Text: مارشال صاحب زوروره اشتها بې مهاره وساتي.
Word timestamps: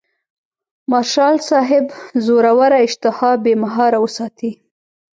مارشال 0.91 1.35
صاحب 1.49 1.85
زوروره 2.25 2.77
اشتها 2.85 3.29
بې 3.43 3.53
مهاره 3.63 3.97
وساتي. 4.03 4.51